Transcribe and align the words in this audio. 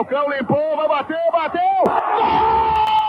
Falcão 0.00 0.30
limpou, 0.30 0.76
vai 0.78 0.88
bater, 0.88 1.30
bateu! 1.30 1.60
Gol! 1.84 2.99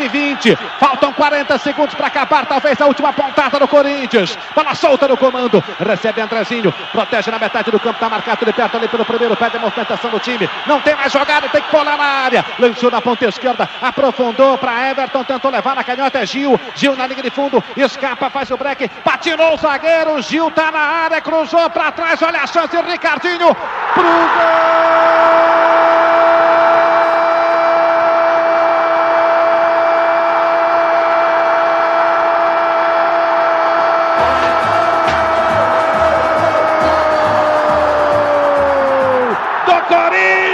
E 0.00 0.08
20. 0.08 0.56
Faltam 0.78 1.12
40 1.12 1.58
segundos 1.58 1.94
para 1.94 2.08
acabar, 2.08 2.46
talvez 2.46 2.80
a 2.80 2.86
última 2.86 3.12
pontada 3.12 3.58
do 3.58 3.68
Corinthians. 3.68 4.36
Bola 4.54 4.74
solta 4.74 5.06
no 5.08 5.16
comando. 5.16 5.62
Recebe 5.78 6.20
Andrezinho. 6.20 6.72
Protege 6.92 7.30
na 7.30 7.38
metade 7.38 7.70
do 7.70 7.78
campo. 7.78 7.94
Está 7.94 8.08
marcado 8.08 8.44
de 8.44 8.52
perto 8.52 8.76
ali 8.76 8.88
pelo 8.88 9.04
primeiro 9.04 9.36
pé 9.36 9.50
de 9.50 9.58
movimentação 9.58 10.10
do 10.10 10.18
time. 10.18 10.48
Não 10.66 10.80
tem 10.80 10.94
mais 10.94 11.12
jogada, 11.12 11.48
tem 11.48 11.62
que 11.62 11.70
pular 11.70 11.96
na 11.96 12.04
área. 12.04 12.44
Lançou 12.58 12.90
na 12.90 13.00
ponta 13.00 13.24
esquerda. 13.26 13.68
Aprofundou 13.80 14.58
para 14.58 14.90
Everton. 14.90 15.24
Tentou 15.24 15.50
levar 15.50 15.76
na 15.76 15.84
canhota. 15.84 16.18
É 16.18 16.26
Gil. 16.26 16.58
Gil 16.74 16.96
na 16.96 17.06
linha 17.06 17.22
de 17.22 17.30
fundo. 17.30 17.62
Escapa, 17.76 18.30
faz 18.30 18.50
o 18.50 18.56
break. 18.56 18.88
Patinou 19.04 19.54
o 19.54 19.56
zagueiro. 19.56 20.20
Gil 20.22 20.50
tá 20.50 20.70
na 20.70 20.80
área. 20.80 21.20
Cruzou 21.20 21.70
para 21.70 21.92
trás. 21.92 22.20
Olha 22.22 22.40
a 22.40 22.46
chance. 22.46 22.76
Ricardinho. 22.76 23.54
Pro 23.94 24.02
gol! 24.02 25.53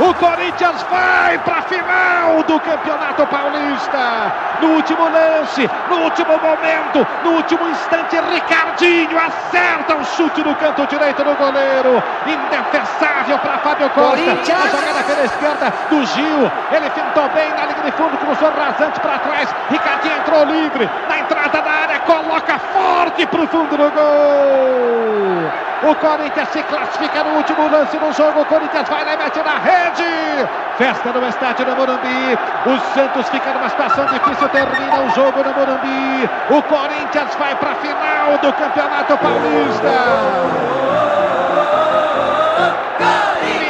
O 0.00 0.12
Corinthians 0.14 0.82
vai 0.90 1.38
para 1.38 1.58
a 1.58 1.62
final 1.62 2.42
do 2.42 2.58
Campeonato 2.58 3.24
Paulista. 3.28 4.32
No 4.60 4.74
último 4.74 5.08
lance, 5.08 5.70
no 5.88 5.96
último 5.98 6.32
momento, 6.38 7.06
no 7.22 7.30
último 7.36 7.68
instante, 7.68 8.16
Ricardinho 8.18 9.16
acerta 9.16 9.94
o 9.94 10.04
chute 10.04 10.42
no 10.42 10.54
canto 10.56 10.84
direito 10.88 11.22
do 11.22 11.34
goleiro. 11.36 12.02
Indefensável 12.26 13.38
para 13.38 13.58
Fábio 13.58 13.88
Costa. 13.90 14.32
A 14.32 14.68
jogada 14.68 15.04
pela 15.04 15.24
esquerda 15.24 15.72
do 15.88 16.04
Gil. 16.06 16.50
Ele 16.72 16.90
tentou 16.90 17.28
bem 17.28 17.50
na 17.50 17.66
linha 17.66 17.82
de 17.84 17.92
fundo, 17.92 18.18
cruzou 18.18 18.50
rasante 18.50 18.98
para 18.98 19.18
trás. 19.20 19.54
Ricardinho 19.70 20.13
livre 20.44 20.88
na 21.08 21.18
entrada 21.18 21.60
da 21.60 21.70
área, 21.70 21.98
coloca 22.00 22.58
forte 22.58 23.26
para 23.26 23.40
o 23.40 23.46
fundo 23.48 23.76
do 23.76 23.90
gol. 23.90 25.64
O 25.82 25.94
Corinthians 25.96 26.48
se 26.48 26.62
classifica 26.62 27.22
no 27.24 27.36
último 27.36 27.68
lance 27.68 27.98
do 27.98 28.10
jogo. 28.12 28.40
O 28.40 28.44
Corinthians 28.46 28.88
vai 28.88 29.04
lá 29.04 29.12
e 29.12 29.16
mete 29.18 29.42
na 29.42 29.58
rede. 29.58 30.48
Festa 30.78 31.12
no 31.12 31.28
estádio 31.28 31.66
do 31.66 31.76
Morumbi. 31.76 32.38
O 32.64 32.78
Santos 32.94 33.28
fica 33.28 33.52
numa 33.52 33.68
situação 33.68 34.06
difícil. 34.06 34.48
Termina 34.48 35.00
o 35.00 35.10
jogo 35.10 35.42
no 35.44 35.52
Morumbi. 35.52 36.30
O 36.48 36.62
Corinthians 36.62 37.34
vai 37.34 37.54
para 37.56 37.72
a 37.72 37.74
final 37.74 38.38
do 38.38 38.52
Campeonato 38.54 39.18
Paulista. 39.18 39.90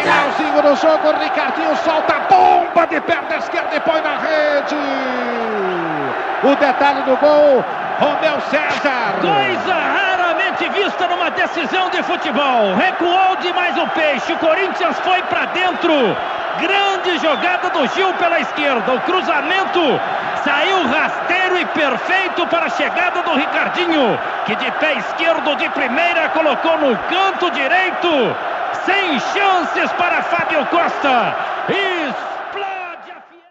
Finalzinho 0.03 0.63
do 0.63 0.77
jogo. 0.77 1.19
Ricardinho 1.19 1.77
solta 1.79 2.15
a 2.15 2.21
bomba 2.21 2.87
de 2.87 3.01
perna 3.01 3.37
esquerda 3.39 3.75
e 3.75 3.81
põe 3.81 4.01
na 4.03 4.19
rede. 4.19 5.14
O 6.45 6.55
detalhe 6.57 7.03
do 7.03 7.17
gol. 7.17 7.65
Romeu 7.99 8.41
César. 8.51 9.15
Coisa 9.21 9.75
raramente 9.75 10.69
vista 10.69 11.07
numa 11.07 11.31
decisão 11.31 11.89
de 11.91 12.03
futebol. 12.03 12.75
Recuou 12.75 13.37
demais 13.41 13.77
o 13.79 13.87
peixe. 13.89 14.33
O 14.33 14.39
Corinthians 14.39 14.99
foi 15.01 15.23
para 15.23 15.47
dentro. 15.47 15.95
Grande 16.61 17.19
jogada 17.19 17.71
do 17.71 17.87
Gil 17.89 18.13
pela 18.15 18.41
esquerda. 18.41 18.93
O 18.93 19.01
cruzamento 19.03 20.01
saiu 20.45 20.87
rasteiro 20.87 21.59
e 21.59 21.65
perfeito 21.67 22.47
para 22.49 22.67
a 22.67 22.71
chegada 22.71 23.23
do 23.23 23.35
Ricardinho, 23.35 24.19
que 24.45 24.55
de 24.57 24.71
pé 24.73 24.95
esquerdo 24.95 25.57
de 25.57 25.69
primeira 25.71 26.29
colocou 26.29 26.77
no 26.79 26.97
canto 27.09 27.51
direito. 27.53 28.37
Sem 28.85 29.19
chances 29.19 29.91
para 29.93 30.23
Fábio 30.23 30.67
Costa. 30.67 31.35
E 31.71 32.34